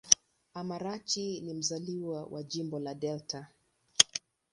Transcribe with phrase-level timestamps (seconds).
[0.53, 3.47] Amarachi ni mzaliwa wa Jimbo la Delta.